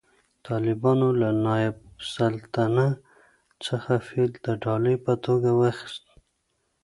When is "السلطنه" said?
2.03-2.87